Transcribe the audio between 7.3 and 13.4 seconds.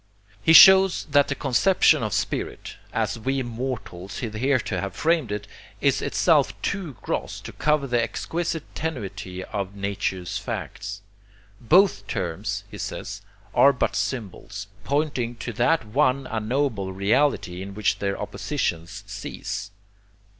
to cover the exquisite tenuity of nature's facts. Both terms, he says,